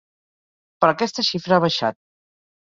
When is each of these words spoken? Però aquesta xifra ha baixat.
Però 0.83 0.95
aquesta 0.95 1.27
xifra 1.27 1.59
ha 1.59 1.65
baixat. 1.67 1.99